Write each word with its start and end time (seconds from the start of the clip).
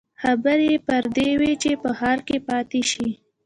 خبرې 0.21 0.67
يې 0.73 0.79
پر 0.87 1.03
دې 1.15 1.29
وې 1.39 1.53
چې 1.61 1.71
په 1.81 1.89
ښار 1.99 2.19
کې 2.27 2.37
پاتې 2.47 2.81
شي. 2.91 3.07